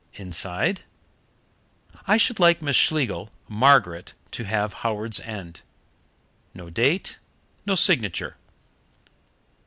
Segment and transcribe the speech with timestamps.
[0.15, 0.79] Inside:
[2.07, 5.61] 'I should like Miss Schlegel (Margaret) to have Howards End.'
[6.55, 7.19] No date,
[7.67, 8.35] no signature.